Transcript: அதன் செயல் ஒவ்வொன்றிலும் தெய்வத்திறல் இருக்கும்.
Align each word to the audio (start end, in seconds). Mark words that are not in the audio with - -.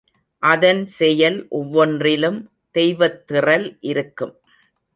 அதன் 0.43 0.79
செயல் 0.91 1.37
ஒவ்வொன்றிலும் 1.49 2.39
தெய்வத்திறல் 2.75 3.67
இருக்கும். 3.83 4.35